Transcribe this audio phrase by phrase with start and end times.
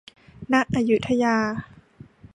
[0.53, 1.37] ณ อยุธยา